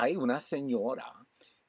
[0.00, 1.12] hay una señora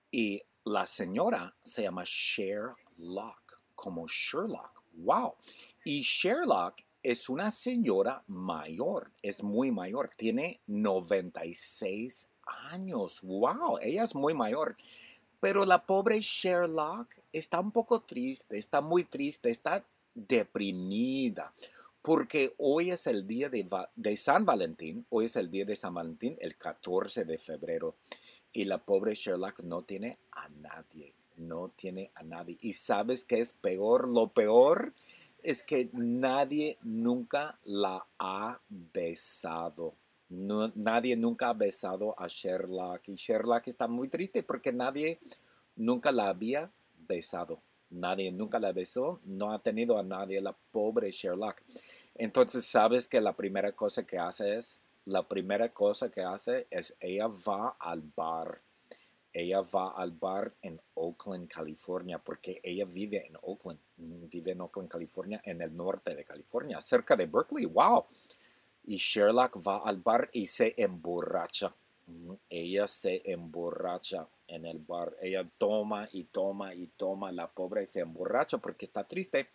[0.09, 4.83] y la señora se llama Sherlock, como Sherlock.
[4.93, 5.35] ¡Wow!
[5.83, 12.29] Y Sherlock es una señora mayor, es muy mayor, tiene 96
[12.71, 13.19] años.
[13.21, 13.79] ¡Wow!
[13.81, 14.77] Ella es muy mayor.
[15.41, 21.53] Pero la pobre Sherlock está un poco triste, está muy triste, está deprimida.
[22.01, 26.35] Porque hoy es el día de, San Valentín, hoy es el día de San Valentín,
[26.39, 27.95] el 14 de febrero,
[28.51, 32.57] y la pobre Sherlock no tiene a nadie, no tiene a nadie.
[32.59, 34.07] ¿Y sabes qué es peor?
[34.07, 34.93] Lo peor
[35.43, 39.95] es que nadie nunca la ha besado.
[40.29, 45.19] nadie nunca ha besado a Sherlock y Sherlock está muy triste porque nadie
[45.75, 46.71] nunca la había
[47.07, 47.61] besado.
[47.91, 51.61] Nadie nunca la besó, no ha tenido a nadie, la pobre Sherlock.
[52.15, 54.81] Entonces, ¿sabes que la primera cosa que hace es?
[55.05, 58.61] La primera cosa que hace es ella va al bar
[59.33, 64.61] ella va al bar en Oakland, California, porque ella vive en Oakland, mm, vive en
[64.61, 67.65] Oakland, California, en el norte de California, cerca de Berkeley.
[67.65, 68.05] ¡Wow!
[68.83, 71.73] Y Sherlock va al bar y se emborracha.
[72.49, 75.15] Ella se emborracha en el bar.
[75.21, 77.31] Ella toma y toma y toma.
[77.31, 79.49] La pobre se emborracha porque está triste,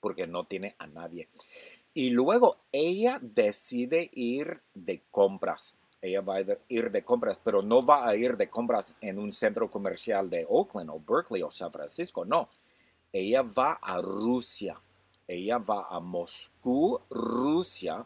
[0.00, 1.28] porque no tiene a nadie.
[1.94, 7.80] Y luego ella decide ir de compras ella va a ir de compras, pero no
[7.80, 11.70] va a ir de compras en un centro comercial de Oakland o Berkeley o San
[11.70, 12.48] Francisco, no.
[13.12, 14.80] Ella va a Rusia,
[15.28, 18.04] ella va a Moscú, Rusia,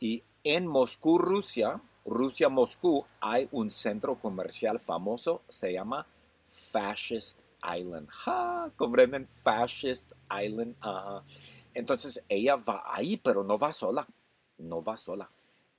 [0.00, 6.06] y en Moscú, Rusia, Rusia, Moscú, hay un centro comercial famoso, se llama
[6.46, 8.08] Fascist Island.
[8.10, 8.70] ¿Ja?
[8.76, 9.26] ¿Comprenden?
[9.26, 10.76] Fascist Island.
[11.74, 14.06] Entonces ella va ahí, pero no va sola.
[14.58, 15.30] No va sola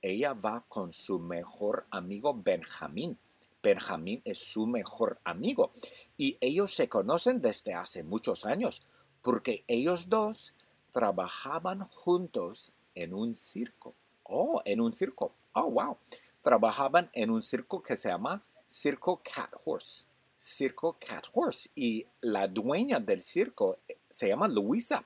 [0.02, 3.18] ella va con su mejor amigo Benjamín.
[3.62, 5.72] Benjamín es su mejor amigo
[6.16, 8.82] y ellos se conocen desde hace muchos años
[9.22, 10.54] porque ellos dos
[10.92, 13.94] trabajaban juntos en un circo.
[14.22, 15.34] Oh, en un circo.
[15.60, 15.98] Oh, wow.
[16.40, 20.04] Trabajaban en un circo que se llama Circo Cat Horse.
[20.38, 21.68] Circo Cat Horse.
[21.74, 25.04] Y la dueña del circo se llama Luisa.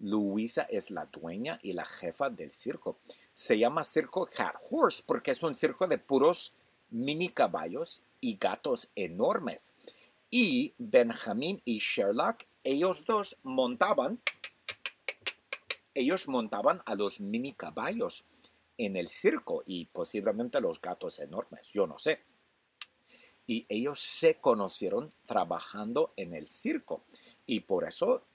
[0.00, 2.98] Luisa es la dueña y la jefa del circo.
[3.32, 6.52] Se llama Circo Cat Horse porque es un circo de puros
[6.90, 9.72] mini caballos y gatos enormes.
[10.28, 14.20] Y Benjamin y Sherlock, ellos dos montaban,
[15.94, 18.24] ellos montaban a los mini caballos
[18.78, 22.20] en el circo y posiblemente los gatos enormes, yo no sé
[23.48, 27.06] y ellos se conocieron trabajando en el circo.
[27.46, 28.26] Y por eso,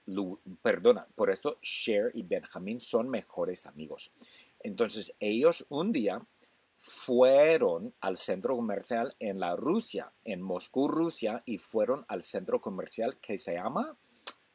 [0.63, 4.11] perdona, por eso Cher y Benjamin son mejores amigos.
[4.59, 6.25] Entonces ellos un día
[6.73, 13.19] fueron al centro comercial en la Rusia, en Moscú, Rusia, y fueron al centro comercial
[13.19, 13.95] que se llama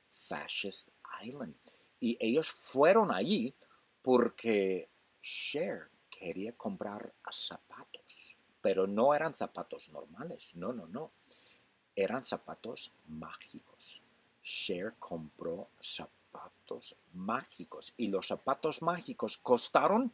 [0.09, 0.88] Fascist
[1.22, 1.54] Island.
[2.00, 3.54] Y ellos fueron allí
[4.03, 4.88] porque
[5.21, 11.12] Cher quería comprar zapatos pero no eran zapatos normales, no, no, no.
[11.95, 14.03] Eran zapatos mágicos.
[14.43, 20.12] Cher compró zapatos mágicos y los zapatos mágicos costaron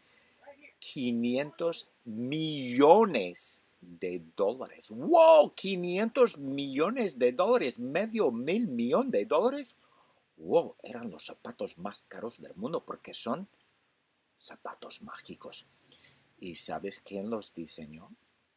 [0.79, 4.91] 500 millones de dólares.
[4.91, 5.55] ¡Wow!
[5.55, 9.77] 500 millones de dólares, medio mil millón de dólares.
[10.37, 10.77] ¡Wow!
[10.83, 13.49] Eran los zapatos más caros del mundo porque son
[14.37, 15.67] zapatos mágicos.
[16.39, 18.11] ¿Y sabes quién los diseñó?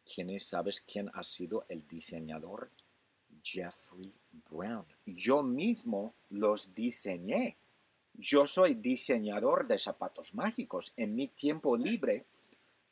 [0.04, 2.72] ¿Quién ¿Sabes quién ha sido el diseñador?
[3.44, 4.14] Jeffrey
[4.50, 4.86] Brown.
[5.06, 7.58] Yo mismo los diseñé.
[8.14, 10.94] Yo soy diseñador de zapatos mágicos.
[10.96, 12.26] En mi tiempo libre,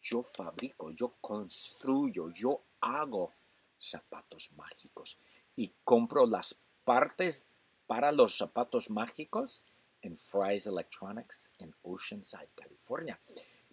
[0.02, 3.31] yo fabrico, yo construyo, yo hago
[3.79, 5.17] zapatos mágicos
[5.56, 7.50] y compro las partes
[7.88, 9.63] para los zapatos mágicos
[10.02, 13.20] en Fry's Electronics en Oceanside, California.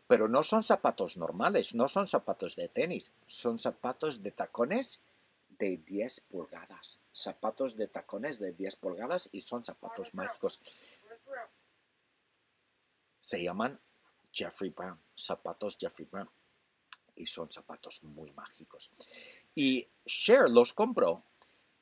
[0.06, 5.00] Pero no son zapatos normales, no son zapatos de tenis, son zapatos de tacones
[5.58, 7.00] de 10 pulgadas.
[7.12, 10.60] Zapatos de tacones de 10 pulgadas y son zapatos mágicos.
[13.18, 13.80] Se llaman
[14.32, 16.28] Jeffrey Brown, zapatos Jeffrey Brown.
[17.14, 18.90] Y son zapatos muy mágicos.
[19.54, 21.22] Y Cher los compró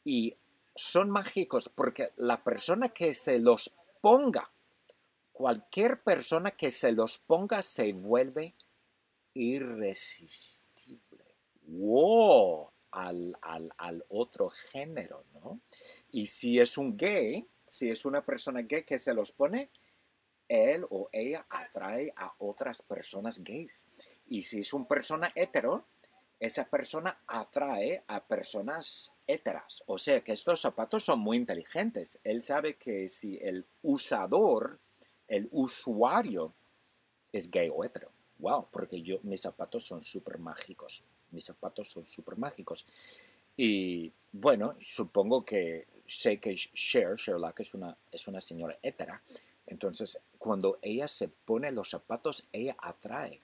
[0.04, 0.36] y
[0.74, 4.50] son mágicos porque la persona que se los ponga
[5.32, 8.54] cualquier persona que se los ponga se vuelve
[9.34, 11.24] irresistible.
[11.62, 12.70] ¡Wow!
[12.90, 15.60] Al, al, otro género, ¿no?
[16.10, 19.70] Y si es un gay, si es una persona gay que se los pone,
[20.48, 23.86] él o ella atrae a otras personas gays.
[24.26, 25.86] Y si es una persona hetero,
[26.40, 29.84] esa persona atrae a personas héteras.
[29.86, 32.18] O sea que estos zapatos son muy inteligentes.
[32.24, 34.78] Él sabe que si el usador,
[35.28, 36.54] el usuario,
[37.30, 38.10] es gay o hetero.
[38.38, 41.04] Wow, porque yo, mis zapatos son súper mágicos.
[41.30, 42.86] Mis zapatos son súper mágicos.
[43.54, 49.22] Y bueno, supongo que sé que Cher, Sherlock es una, es una señora hétera.
[49.66, 53.42] Entonces, cuando ella se pone los zapatos, ella atrae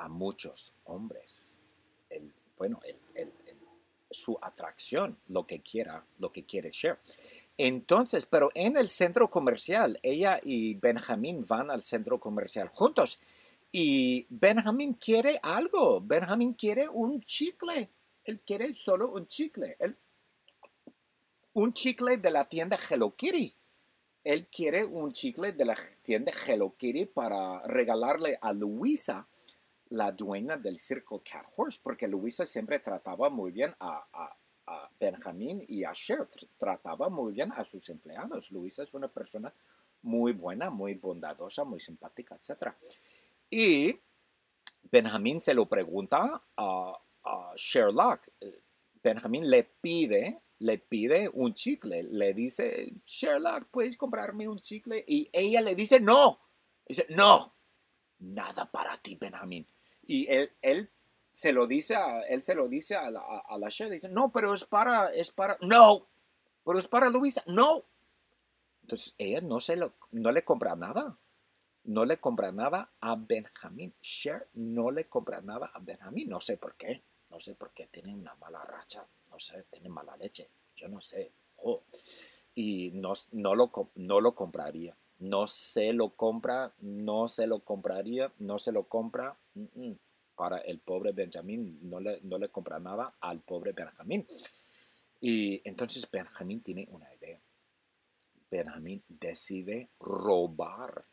[0.00, 1.56] a muchos hombres.
[2.56, 2.80] Bueno,
[4.10, 6.98] su atracción, lo que quiera, lo que quiere Cher.
[7.56, 13.18] Entonces, pero en el centro comercial, ella y Benjamín van al centro comercial juntos.
[13.70, 16.00] Y Benjamín quiere algo.
[16.00, 17.90] Benjamín quiere un chicle.
[18.24, 19.76] Él quiere solo un chicle.
[21.52, 23.54] un chicle de la tienda Hello Kitty.
[24.24, 29.26] Él quiere un chicle de la tienda Hello Kitty para regalarle a Luisa
[29.90, 34.36] la dueña del circo Cat Horse, porque Luisa siempre trataba muy bien a, a,
[35.00, 38.52] Benjamín y a Cher, trataba muy bien a sus empleados.
[38.52, 39.52] Luisa es una persona
[40.02, 42.72] muy buena, muy bondadosa, muy simpática, etc.
[43.50, 43.98] Y
[44.92, 46.92] Benjamín se lo pregunta a,
[47.24, 48.28] a Sherlock.
[49.02, 52.04] Benjamín le pide, le pide un chicle.
[52.04, 55.04] Le dice, Sherlock, ¿puedes comprarme un chicle?
[55.04, 56.38] Y ella le dice, no.
[56.86, 57.54] Dice, no,
[58.20, 59.66] nada para ti, Benjamín.
[60.10, 60.90] Y él, él
[61.30, 64.52] se lo dice a, él se lo dice a la, a, la dice, no, pero
[64.52, 66.08] es para, es para, no,
[66.64, 67.84] pero es para Luisa, no.
[68.82, 71.16] Entonces ella no, se lo, no le compra nada.
[71.84, 73.94] No le compra nada a Benjamín.
[74.02, 76.28] Cher no le compra nada a Benjamín.
[76.28, 77.04] No sé por qué.
[77.30, 77.86] No sé por qué.
[77.86, 79.06] Tiene una mala racha.
[79.30, 80.50] No sé, tiene mala leche.
[80.74, 81.32] Yo no sé.
[82.54, 88.32] Y no, no, lo, no lo compraría no se lo compra, no se lo compraría,
[88.38, 89.38] no se lo compra.
[90.34, 94.26] Para el pobre Benjamín no le, no le compra nada al pobre Benjamín.
[95.20, 97.40] Y entonces Benjamín tiene una idea.
[98.50, 101.04] Benjamín decide robar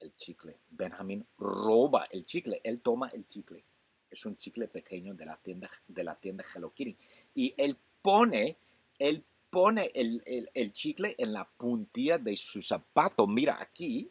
[0.00, 0.58] el chicle.
[0.70, 2.60] Benjamín roba el chicle.
[2.64, 3.64] Él toma el chicle.
[4.10, 6.96] Es un chicle pequeño de la tienda, de la tienda Hello Kitty.
[7.34, 8.56] Y él pone,
[8.98, 9.24] él
[9.54, 13.24] pone el, chicle en la puntilla de su zapato.
[13.28, 14.10] Mira aquí,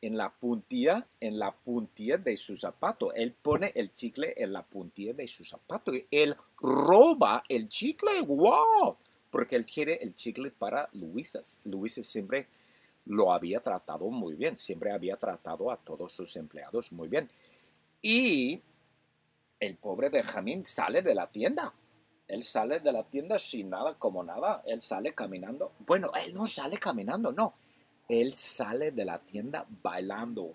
[0.00, 3.12] en la puntilla, en la puntilla de su zapato.
[3.12, 5.92] Él pone el chicle en la puntilla de su zapato.
[6.10, 8.22] Él roba el chicle.
[8.22, 8.96] ¡Wow!
[9.30, 11.40] Porque él quiere el chicle para Luisa.
[11.64, 12.46] Luisa siempre
[13.04, 14.56] lo había tratado muy bien.
[14.56, 17.30] Siempre había tratado a todos sus empleados muy bien.
[18.00, 18.62] Y
[19.60, 21.74] el pobre Benjamín sale de la tienda
[22.28, 24.62] él sale de la tienda sin nada, como nada.
[24.66, 25.72] Él sale caminando.
[25.86, 27.54] Bueno, él no sale caminando, no.
[28.06, 30.52] Él sale de la tienda bailando.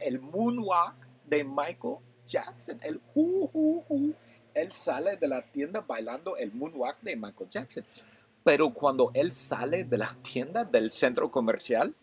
[0.00, 1.96] el moonwalk de Michael
[2.26, 2.80] Jackson.
[2.82, 3.00] El
[4.54, 7.84] Él sale de la tienda bailando el moonwalk de Michael Jackson.
[8.42, 11.94] Pero cuando él sale de la tienda del centro comercial,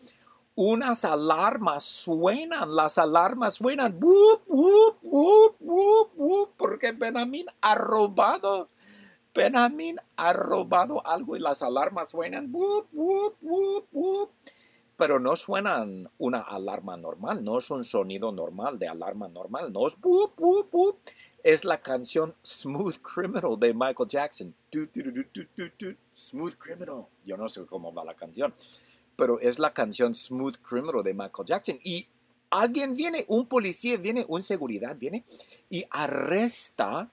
[0.60, 3.96] unas alarmas suenan, las alarmas suenan,
[6.56, 8.66] porque Benjamín ha robado,
[9.32, 12.52] Benjamín ha robado algo y las alarmas suenan,
[14.96, 19.86] pero no suenan una alarma normal, no es un sonido normal de alarma normal, no
[19.86, 19.96] es
[21.44, 24.52] es la canción Smooth Criminal de Michael Jackson.
[26.12, 27.06] Smooth Criminal.
[27.24, 28.52] Yo no sé cómo va la canción
[29.18, 31.80] pero es la canción Smooth Criminal de Michael Jackson.
[31.82, 32.06] Y
[32.50, 35.24] alguien viene, un policía viene, un seguridad viene
[35.68, 37.10] y arresta,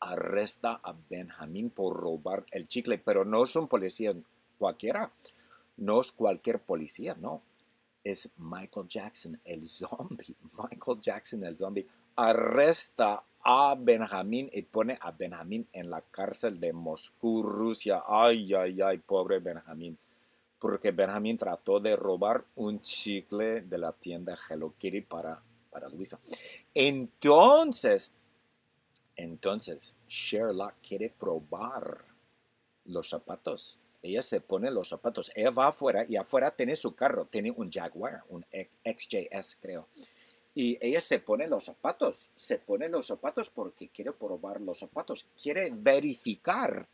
[0.00, 4.16] arresta a Benjamín por robar el chicle, pero no es un policía
[4.58, 5.12] cualquiera,
[5.76, 7.40] no es cualquier policía, no.
[8.02, 10.34] Es Michael Jackson, el zombie.
[10.58, 11.86] Michael Jackson, el zombie,
[12.16, 18.02] arresta a Benjamín y pone a Benjamín en la cárcel de Moscú, Rusia.
[18.08, 19.96] Ay, ay, ay, pobre Benjamín
[20.58, 26.18] porque Benjamin trató de robar un chicle de la tienda Hello Kitty para, para Luisa.
[26.74, 28.12] Entonces,
[29.16, 32.04] entonces, Sherlock quiere probar
[32.84, 33.78] los zapatos.
[34.02, 35.32] Ella se pone los zapatos.
[35.34, 37.26] Ella va afuera y afuera tiene su carro.
[37.26, 38.46] Tiene un Jaguar, un
[38.84, 39.88] XJS creo.
[40.54, 42.30] Y ella se pone los zapatos.
[42.34, 45.26] Se pone los zapatos porque quiere probar los zapatos.
[45.40, 46.88] Quiere verificar.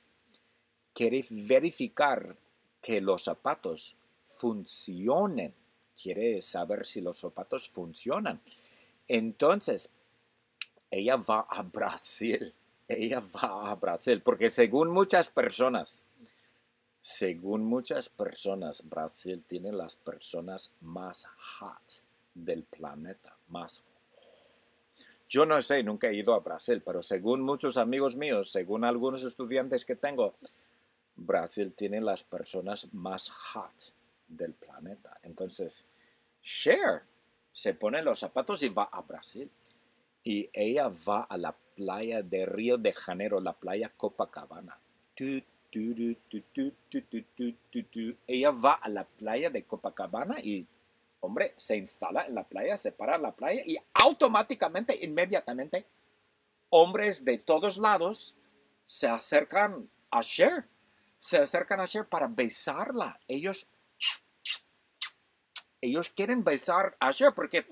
[0.94, 2.36] Quiere verificar
[2.82, 5.54] que los zapatos funcionen.
[6.00, 8.42] Quiere saber si los zapatos funcionan.
[9.06, 9.88] Entonces,
[10.90, 12.52] ella va a Brasil.
[12.88, 16.02] Ella va a Brasil porque según muchas personas,
[17.00, 21.24] según muchas personas, Brasil tiene las personas más
[21.58, 23.82] hot del planeta, más
[25.28, 29.24] Yo no sé, nunca he ido a Brasil, pero según muchos amigos míos, según algunos
[29.24, 30.34] estudiantes que tengo,
[31.16, 33.94] Brasil tiene las personas más hot
[34.28, 35.18] del planeta.
[35.22, 35.84] Entonces,
[36.42, 37.02] Cher
[37.52, 39.50] se pone los zapatos y va a Brasil.
[40.24, 44.78] Y ella va a la playa de Río de Janeiro, la playa Copacabana.
[48.26, 50.66] Ella va a la playa de Copacabana y,
[51.20, 55.86] hombre, se instala en la playa, se para en la playa y automáticamente, inmediatamente,
[56.70, 58.36] hombres de todos lados
[58.86, 60.68] se acercan a Cher.
[61.22, 63.20] Se acercan a Cher para besarla.
[63.28, 63.68] Ellos,
[65.80, 67.64] ellos quieren besar a Cher porque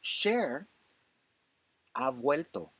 [0.00, 0.66] Cher
[1.94, 2.72] ha vuelto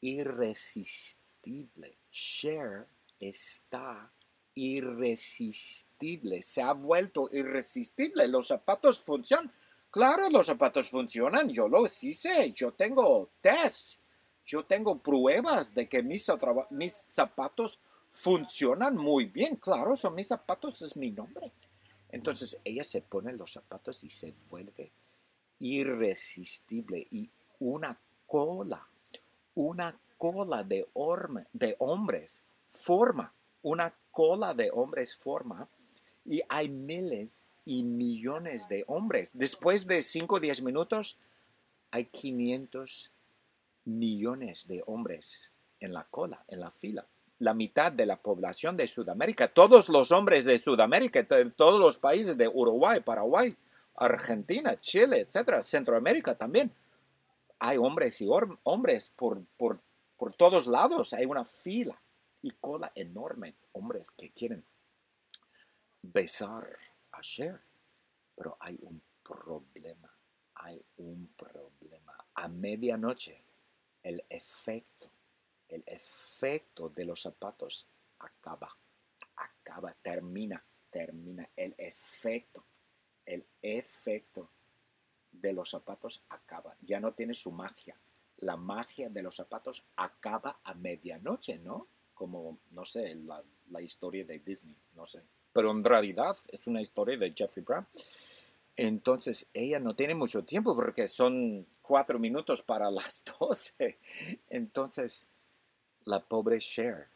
[0.00, 1.98] irresistible.
[2.10, 2.88] Cher
[3.20, 4.10] está
[4.54, 8.26] irresistible, se ha vuelto irresistible.
[8.26, 9.52] Los zapatos funcionan.
[9.90, 13.98] Claro, los zapatos funcionan, yo lo sé, yo tengo test,
[14.46, 16.26] yo tengo pruebas de que mis,
[16.70, 17.93] mis zapatos funcionan
[18.96, 19.56] muy bien.
[19.56, 21.52] Claro, son mis zapatos, es mi nombre.
[22.10, 24.92] Entonces ella se pone los zapatos y se vuelve
[25.58, 27.28] irresistible y
[27.58, 28.86] una cola,
[29.54, 30.86] una cola de,
[31.52, 35.68] de hombres forma, una cola de hombres forma
[36.24, 39.30] y hay miles y millones de hombres.
[39.34, 41.16] Después de 5 o 10 minutos,
[41.90, 43.10] hay 500
[43.86, 47.06] millones de hombres en la cola, en la fila.
[47.44, 52.38] La mitad de la población de Sudamérica, todos los hombres de Sudamérica, todos los países
[52.38, 53.54] de Uruguay, Paraguay,
[53.96, 56.72] Argentina, Chile, etcétera, Centroamérica también.
[57.58, 58.28] Hay hombres y
[58.62, 59.78] hombres por, por,
[60.16, 62.00] por todos lados, hay una fila
[62.40, 64.64] y cola enorme, hombres que quieren
[66.00, 66.66] besar
[67.12, 67.60] a Cher.
[68.34, 70.10] Pero hay un problema,
[70.54, 72.24] hay un problema.
[72.36, 73.44] A medianoche,
[74.02, 74.93] el efecto,
[75.68, 77.86] el efecto de los zapatos
[78.18, 78.76] acaba,
[79.36, 81.48] acaba, termina, termina.
[81.56, 82.64] El efecto,
[83.24, 84.50] el efecto
[85.32, 86.76] de los zapatos acaba.
[86.80, 87.98] Ya no tiene su magia.
[88.38, 91.88] La magia de los zapatos acaba a medianoche, ¿no?
[92.14, 95.22] como, no sé, la, historia de Disney, no sé.
[95.52, 97.86] Pero en realidad es una historia de Jeffrey Brown.
[98.76, 103.98] Entonces ella no tiene mucho tiempo porque son cuatro minutos para las doce.
[104.48, 105.26] Entonces
[106.04, 107.08] la pobre Cher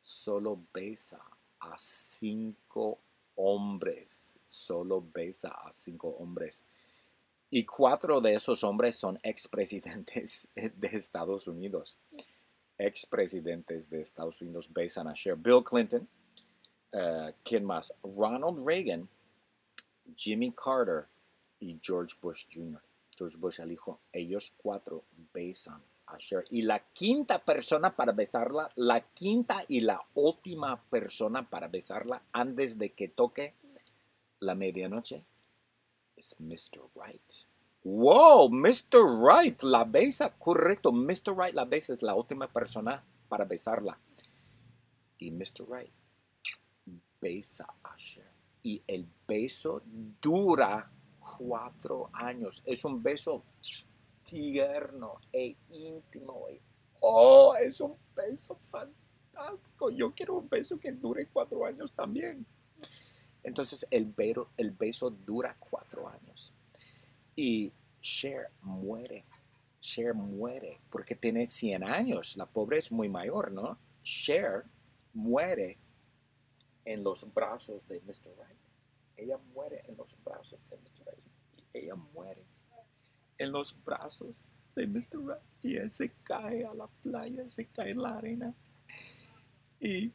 [0.00, 1.20] solo besa
[1.60, 2.98] a cinco
[3.36, 4.36] hombres.
[4.48, 6.64] Solo besa a cinco hombres.
[7.50, 11.98] Y cuatro de esos hombres son expresidentes de Estados Unidos
[12.78, 15.36] expresidentes de Estados Unidos besan a Cher.
[15.36, 16.08] Bill Clinton,
[16.92, 17.92] uh, ¿quién más?
[18.02, 19.08] Ronald Reagan,
[20.16, 21.06] Jimmy Carter
[21.60, 22.82] y George Bush Jr.
[23.16, 25.80] George Bush el hijo, ellos cuatro besan
[26.50, 32.78] Y la quinta persona para besarla, la quinta y la última persona para besarla antes
[32.78, 33.54] de que toque
[34.40, 35.24] la medianoche
[36.16, 36.88] es Mr.
[36.94, 37.32] Right.
[37.84, 39.20] Wow, Mr.
[39.22, 40.92] Right la besa, correcto.
[40.92, 41.36] Mr.
[41.36, 43.98] Right la besa es la última persona para besarla.
[45.18, 45.66] Y Mr.
[45.68, 45.92] Right
[47.24, 48.30] besa a Cher.
[48.62, 49.82] Y el beso
[50.20, 52.62] dura cuatro años.
[52.66, 53.44] Es un beso
[54.24, 56.46] tierno e íntimo.
[57.00, 59.90] oh, es un beso fantástico.
[59.90, 62.44] Yo quiero un beso que dure cuatro años también.
[63.42, 64.14] Entonces el,
[64.56, 66.52] el beso dura cuatro años.
[67.36, 69.24] Y Cher muere.
[69.80, 72.36] Cher muere porque tiene 100 años.
[72.36, 73.78] La pobre es muy mayor, ¿no?
[74.02, 74.64] Cher
[75.12, 75.78] muere
[76.84, 78.34] en los brazos de Mr.
[78.36, 78.58] Right.
[79.16, 81.14] Ella muere en los brazos de Mr.
[81.14, 81.26] Right.
[81.56, 82.44] Y ella muere
[83.38, 85.18] en los brazos de Mr.
[85.18, 85.42] Right.
[85.62, 88.54] Y él se cae a la playa, se cae en la arena.
[89.80, 90.12] Y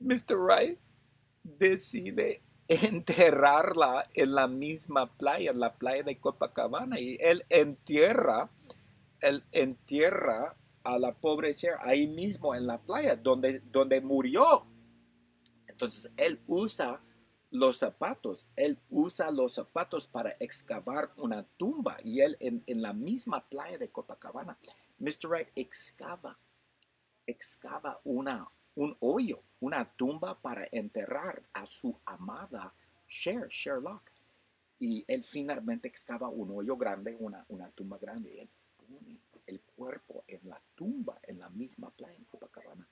[0.00, 0.36] Mr.
[0.38, 0.78] Right
[1.42, 6.98] decide enterrarla en la misma playa, en la playa de Copacabana.
[7.00, 8.50] Y él entierra,
[9.20, 14.66] él entierra a la pobre Cher ahí mismo en la playa, donde, donde murió.
[15.66, 17.02] Entonces él usa
[17.50, 22.92] los zapatos, él usa los zapatos para excavar una tumba y él en, en la
[22.92, 24.56] misma playa de Copacabana,
[24.98, 25.28] Mr.
[25.28, 26.38] Wright excava,
[27.26, 32.72] excava una, un hoyo, una tumba para enterrar a su amada
[33.08, 34.12] Cher, Sherlock.
[34.78, 38.40] Y él finalmente excava un hoyo grande, una, una tumba grande.
[38.40, 42.86] Él pone el cuerpo en la tumba, en la misma playa en Copacabana.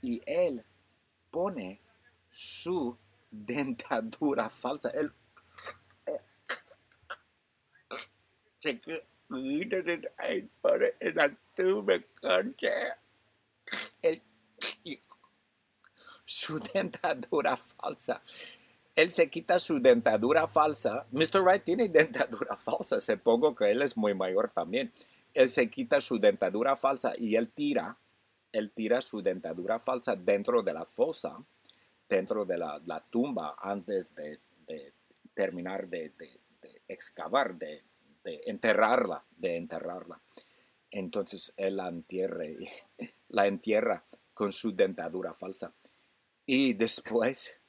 [0.00, 0.64] Y él
[1.30, 1.80] pone
[2.30, 2.96] su
[3.30, 4.92] dentadura falsa.
[11.14, 12.72] La tuve coche.
[14.02, 14.22] El,
[16.24, 18.22] su dentadura falsa.
[18.94, 21.06] Él se quita su dentadura falsa.
[21.12, 21.40] Mr.
[21.40, 23.00] Wright tiene dentadura falsa.
[23.00, 24.92] Supongo que él es muy mayor también.
[25.34, 27.96] Él se quita su dentadura falsa y él tira,
[28.50, 31.36] él tira su dentadura falsa dentro de la fosa,
[32.08, 34.40] dentro de la, tumba antes de,
[35.34, 36.12] terminar de,
[36.88, 37.84] excavar, de,
[38.24, 40.20] enterrarla, de enterrarla.
[40.90, 42.44] Entonces él la entierra,
[43.28, 45.72] la entierra con su dentadura falsa.
[46.46, 47.60] Y después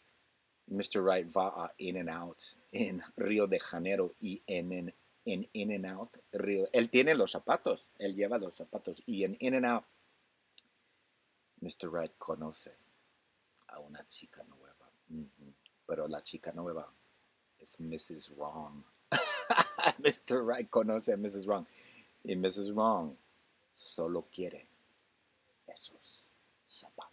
[0.68, 1.02] Mr.
[1.02, 2.42] Wright va a In and Out
[2.72, 7.32] en Río de Janeiro y en, en, en In and Out, Río, él tiene los
[7.32, 9.86] zapatos, él lleva los zapatos y en In and Out
[11.62, 11.90] Mr.
[11.90, 12.78] Wright conoce
[13.72, 14.92] a una chica nueva,
[15.86, 16.92] pero la chica nueva
[17.58, 18.36] es Mrs.
[18.36, 18.84] Wrong.
[20.00, 20.44] Mr.
[20.46, 21.46] Right conoce a Mrs.
[21.46, 21.66] Wrong.
[22.24, 22.74] Y Mrs.
[22.74, 23.16] Wrong
[23.74, 24.68] solo quiere
[25.68, 26.24] esos
[26.68, 27.09] zapatos.